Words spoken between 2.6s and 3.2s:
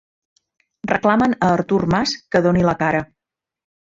la cara